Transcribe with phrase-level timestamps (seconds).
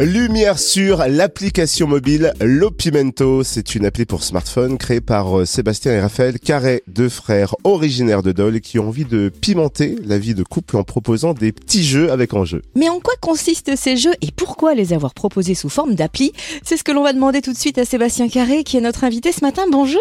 [0.00, 3.44] Lumière sur l'application mobile Lopimento.
[3.44, 8.22] C'est une appli pour smartphone créée par euh, Sébastien et Raphaël Carré, deux frères originaires
[8.22, 11.84] de Dole qui ont envie de pimenter la vie de couple en proposant des petits
[11.84, 12.62] jeux avec enjeu.
[12.74, 16.32] Mais en quoi consistent ces jeux et pourquoi les avoir proposés sous forme d'appli?
[16.64, 19.04] C'est ce que l'on va demander tout de suite à Sébastien Carré qui est notre
[19.04, 19.64] invité ce matin.
[19.70, 20.00] Bonjour.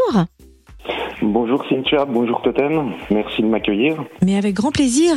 [1.22, 4.02] Bonjour Cynthia, bonjour Totem, merci de m'accueillir.
[4.24, 5.16] Mais avec grand plaisir.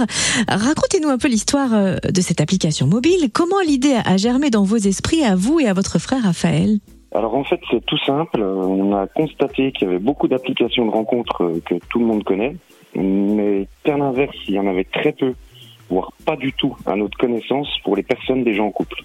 [0.48, 3.30] Racontez-nous un peu l'histoire euh, de cette application mobile.
[3.32, 6.78] Comment l'idée a germé dans vos esprits à vous et à votre frère Raphaël?
[7.14, 10.90] Alors en fait c'est tout simple, on a constaté qu'il y avait beaucoup d'applications de
[10.90, 12.56] rencontres euh, que tout le monde connaît,
[12.96, 15.34] mais qu'à l'inverse il y en avait très peu,
[15.90, 19.02] voire pas du tout à notre connaissance pour les personnes déjà en couple.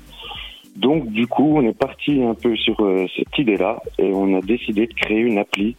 [0.77, 4.41] Donc du coup on est parti un peu sur euh, cette idée-là et on a
[4.41, 5.75] décidé de créer une appli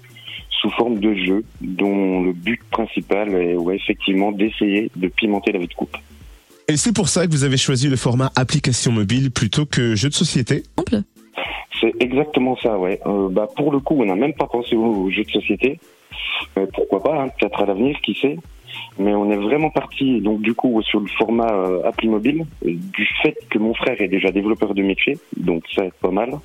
[0.60, 5.58] sous forme de jeu dont le but principal est ouais, effectivement d'essayer de pimenter la
[5.58, 6.00] vie de couple.
[6.70, 10.10] Et c'est pour ça que vous avez choisi le format application mobile plutôt que jeu
[10.10, 10.64] de société
[11.80, 13.00] C'est exactement ça, ouais.
[13.06, 15.80] Euh, bah, pour le coup, on n'a même pas pensé aux jeux de société.
[16.58, 18.36] Euh, pourquoi pas, hein, peut-être à l'avenir, qui sait.
[18.98, 23.08] Mais on est vraiment parti, donc du coup, sur le format euh, appli mobile, du
[23.22, 26.38] fait que mon frère est déjà développeur de métier, donc ça est pas mal.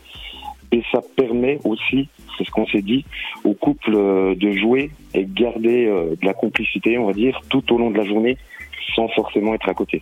[0.72, 3.06] Et ça permet aussi c'est ce qu'on s'est dit,
[3.44, 7.74] au couple euh, de jouer et garder euh, de la complicité, on va dire, tout
[7.74, 8.38] au long de la journée,
[8.96, 10.02] sans forcément être à côté.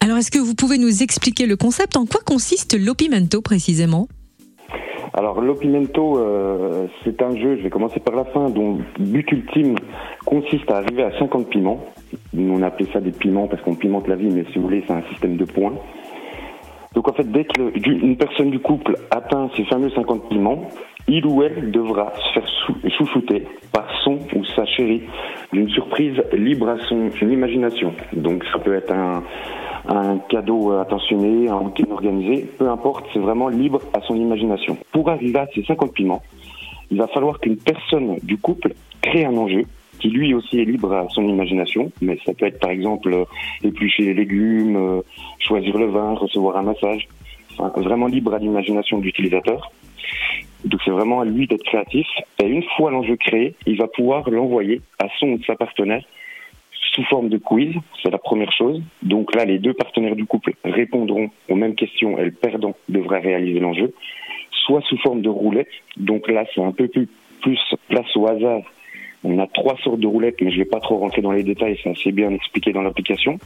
[0.00, 1.96] Alors, est-ce que vous pouvez nous expliquer le concept?
[1.96, 4.08] En quoi consiste l'Opimento précisément?
[5.14, 9.30] Alors l'Opimento, euh, c'est un jeu, je vais commencer par la fin, dont le but
[9.30, 9.74] ultime
[10.24, 11.84] consiste à arriver à 50 piments.
[12.34, 14.94] On appelait ça des piments parce qu'on pimente la vie, mais si vous voulez, c'est
[14.94, 15.74] un système de points.
[16.94, 20.68] Donc en fait, dès qu'une personne du couple atteint ces fameux 50 piments,
[21.08, 22.48] il ou elle devra se faire
[22.96, 25.02] chouchouter par son ou sa chérie
[25.52, 27.92] d'une surprise libre à son imagination.
[28.12, 29.22] Donc ça peut être un,
[30.28, 34.76] cadeau attentionné, un week organisé, peu importe, c'est vraiment libre à son imagination.
[34.92, 36.22] Pour arriver à ces 50 piments,
[36.90, 39.64] il va falloir qu'une personne du couple crée un enjeu
[40.02, 43.24] qui lui aussi est libre à son imagination, mais ça peut être par exemple
[43.62, 45.00] éplucher les légumes, euh,
[45.38, 47.06] choisir le vin, recevoir un massage,
[47.76, 49.70] vraiment libre à l'imagination de l'utilisateur.
[50.64, 52.06] Donc c'est vraiment à lui d'être créatif.
[52.42, 56.02] Et une fois l'enjeu créé, il va pouvoir l'envoyer à son ou sa partenaire
[56.94, 58.82] sous forme de quiz, c'est la première chose.
[59.02, 63.18] Donc là, les deux partenaires du couple répondront aux mêmes questions et le perdant devra
[63.18, 63.94] réaliser l'enjeu,
[64.50, 65.70] soit sous forme de roulette.
[65.96, 67.08] Donc là, c'est un peu plus,
[67.40, 67.58] plus
[67.88, 68.62] place au hasard
[69.24, 71.42] on a trois sortes de roulettes, mais je ne vais pas trop rentrer dans les
[71.42, 73.38] détails, c'est assez bien expliqué dans l'application.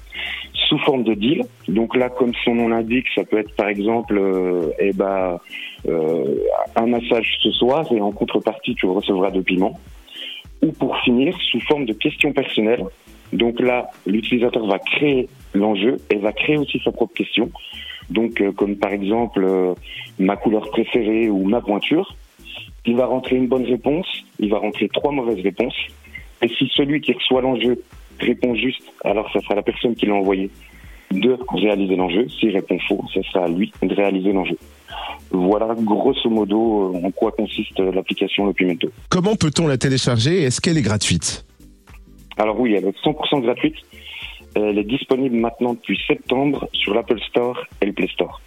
[0.54, 1.42] Sous forme de deal.
[1.69, 5.38] Donc là, comme son nom l'indique, ça peut être par exemple, euh, eh ben,
[5.87, 6.37] euh,
[6.76, 9.78] un massage ce soir et en contrepartie, tu recevras deux piments.
[10.62, 12.84] Ou pour finir, sous forme de questions personnelles.
[13.32, 17.50] Donc là, l'utilisateur va créer l'enjeu et va créer aussi sa propre question.
[18.08, 19.75] Donc, euh, comme par exemple
[20.19, 22.16] ma couleur préférée ou ma pointure.
[22.87, 24.07] Il va rentrer une bonne réponse,
[24.39, 25.77] il va rentrer trois mauvaises réponses.
[26.43, 27.83] Et si celui qui reçoit l'enjeu
[28.21, 30.51] répond juste, alors ça sera la personne qui l'a envoyé
[31.11, 32.29] de réaliser l'enjeu.
[32.29, 34.57] S'il répond faux, ça sera à lui de réaliser l'enjeu.
[35.31, 38.89] Voilà grosso modo euh, en quoi consiste l'application Lopimento.
[39.09, 41.45] Comment peut-on la télécharger Est-ce qu'elle est gratuite?
[42.37, 43.77] Alors oui, elle est 100% gratuite.
[44.55, 48.41] Elle est disponible maintenant depuis septembre sur l'Apple Store et le Play Store.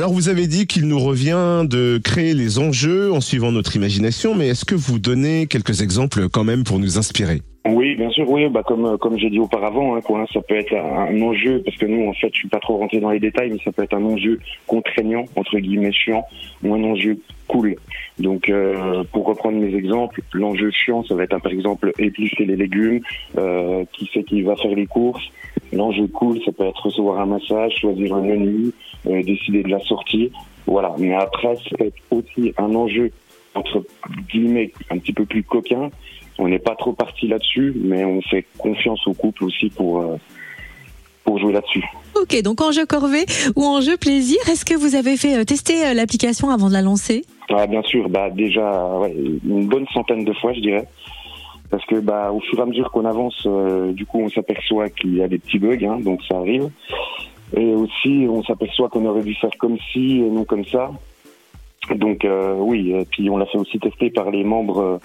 [0.00, 4.34] Alors vous avez dit qu'il nous revient de créer les enjeux en suivant notre imagination,
[4.34, 7.42] mais est-ce que vous donnez quelques exemples quand même pour nous inspirer?
[7.68, 10.74] Oui, bien sûr, oui, bah comme comme j'ai dit auparavant, hein, quoi, ça peut être
[10.74, 13.50] un, enjeu parce que nous, en fait, je suis pas trop rentré dans les détails,
[13.50, 16.24] mais ça peut être un enjeu contraignant entre guillemets chiant
[16.64, 17.76] ou un enjeu cool.
[18.18, 22.56] Donc, euh, pour reprendre mes exemples, l'enjeu chiant, ça va être par exemple éplucher les
[22.56, 23.00] légumes,
[23.36, 25.28] euh, qui sait qui va faire les courses?
[25.74, 28.72] L'enjeu cool, ça peut être recevoir un massage, choisir un menu,
[29.04, 30.30] décider de la sortie.
[30.66, 30.94] Voilà.
[30.98, 33.10] Mais après, être aussi un enjeu
[33.54, 33.84] entre
[34.30, 35.90] guillemets un petit peu plus coquin
[36.40, 40.16] on n'est pas trop parti là-dessus, mais on fait confiance au couple aussi pour, euh,
[41.22, 41.84] pour jouer là-dessus.
[42.20, 45.44] Ok, donc en jeu corvée ou en jeu plaisir, est-ce que vous avez fait euh,
[45.44, 47.24] tester euh, l'application avant de la lancer?
[47.50, 48.90] Ah, Bien sûr, bah, déjà
[49.44, 50.88] une bonne centaine de fois, je dirais.
[51.70, 53.46] Parce que bah, au fur et à mesure qu'on avance,
[53.92, 56.68] du coup, on s'aperçoit qu'il y a des petits bugs, hein, donc ça arrive.
[57.56, 60.90] Et aussi, on s'aperçoit qu'on aurait dû faire comme ci et non comme ça.
[61.94, 62.26] Donc
[62.58, 65.00] oui, et puis on l'a fait aussi tester par les membres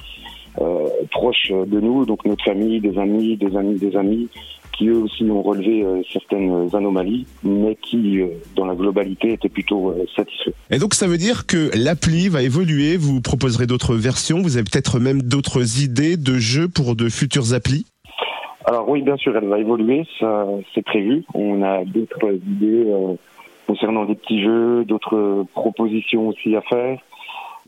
[0.62, 4.30] euh, proches de nous, donc notre famille, des amis, des amis, des amis,
[4.78, 9.50] qui eux aussi ont relevé euh, certaines anomalies, mais qui, euh, dans la globalité, étaient
[9.50, 10.54] plutôt satisfaits.
[10.72, 14.64] Et donc ça veut dire que l'appli va évoluer, vous proposerez d'autres versions, vous avez
[14.64, 17.86] peut-être même d'autres idées de jeux pour de futures applis?
[18.68, 20.08] Alors oui, bien sûr, elle va évoluer,
[20.74, 21.24] c'est prévu.
[21.34, 22.92] On a d'autres idées
[23.68, 27.00] concernant des petits jeux, d'autres propositions aussi à faire.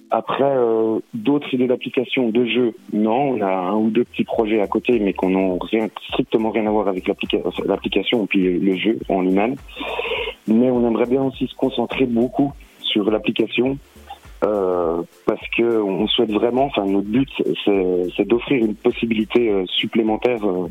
[0.10, 3.32] Après, euh, d'autres idées d'application, de jeux, non.
[3.32, 6.66] On a un ou deux petits projets à côté, mais qu'on n'a rien, strictement rien
[6.66, 9.56] à voir avec l'application et puis le jeu en lui-même.
[10.48, 13.78] Mais on aimerait bien aussi se concentrer beaucoup sur l'application
[14.44, 17.30] euh, parce que on souhaite vraiment, enfin notre but,
[17.66, 20.70] c'est d'offrir une possibilité euh, supplémentaire euh,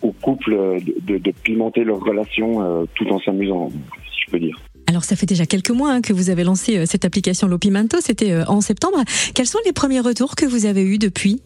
[0.00, 4.58] aux couples de, de, pimenter leur relation tout en s'amusant, si je peux dire.
[4.86, 8.42] Alors ça fait déjà quelques mois hein, que vous avez lancé cette application Lopimento, c'était
[8.46, 8.98] en septembre.
[9.34, 11.40] Quels sont les premiers retours que vous avez eus depuis?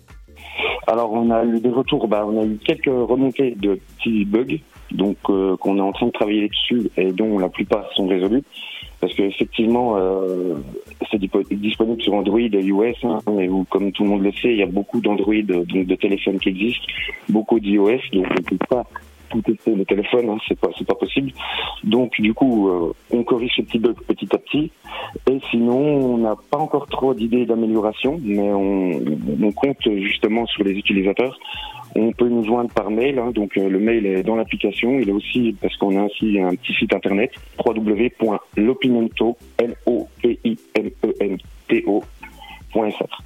[0.88, 4.58] Alors on a eu des retours, bah, on a eu quelques remontées de petits bugs,
[4.90, 8.42] donc qu'on est en train de travailler dessus et dont la plupart sont résolus
[9.00, 10.56] parce qu'effectivement, euh,
[11.10, 13.18] c'est disponible sur Android et iOS, hein,
[13.70, 16.86] comme tout le monde le sait, il y a beaucoup d'Android, de téléphones qui existent,
[17.28, 18.84] beaucoup d'iOS, donc on ne peut pas
[19.28, 21.32] tout tester le téléphone, hein, c'est pas possible.
[21.84, 24.70] Donc du coup, euh, on corrige ces petits bugs petit à petit,
[25.30, 30.72] et sinon on n'a pas encore trop d'idées d'amélioration, mais on compte justement sur les
[30.72, 31.38] utilisateurs
[31.94, 34.98] on peut nous joindre par mail, hein, donc euh, le mail est dans l'application.
[34.98, 37.32] Il est aussi parce qu'on a ainsi un petit site internet
[37.64, 41.38] www.lopimento l o p i m e n
[41.68, 43.22] t o.fr.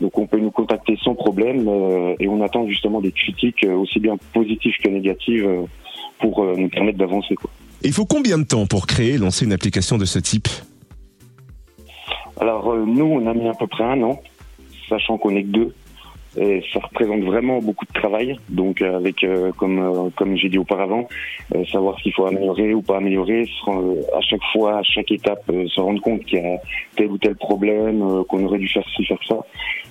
[0.00, 3.74] Donc on peut nous contacter sans problème euh, et on attend justement des critiques euh,
[3.74, 5.48] aussi bien positives que négatives
[6.18, 7.34] pour nous permettre d'avancer.
[7.82, 10.48] Il faut combien de temps pour créer et lancer une application de ce type?
[12.40, 14.20] Alors nous on a mis à peu près un an,
[14.88, 15.74] sachant qu'on est que deux.
[16.38, 18.38] Et ça représente vraiment beaucoup de travail.
[18.48, 21.08] Donc euh, avec, euh, comme euh, comme j'ai dit auparavant,
[21.72, 23.48] savoir s'il faut améliorer ou pas améliorer,
[24.14, 26.58] à chaque fois, à chaque étape, se rendre compte qu'il y a
[26.96, 29.38] tel ou tel problème, qu'on aurait dû faire ci, faire ça.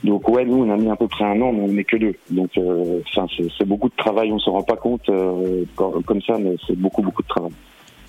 [0.03, 1.97] Donc ouais, nous on a mis à peu près un an, mais on n'est que
[1.97, 2.15] deux.
[2.29, 4.31] Donc c'est beaucoup de travail.
[4.31, 5.09] On se rend pas compte
[5.75, 7.51] comme ça, mais c'est beaucoup beaucoup de travail.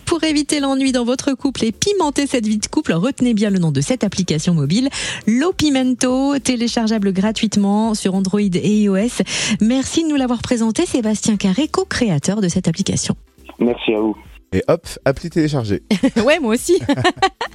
[0.07, 3.59] Pour éviter l'ennui dans votre couple et pimenter cette vie de couple, retenez bien le
[3.59, 4.89] nom de cette application mobile,
[5.27, 9.23] L'Opimento, téléchargeable gratuitement sur Android et iOS.
[9.61, 13.17] Merci de nous l'avoir présenté, Sébastien Carré, co-créateur de cette application.
[13.59, 14.17] Merci à vous.
[14.53, 15.83] Et hop, appli téléchargée.
[16.25, 16.79] ouais, moi aussi.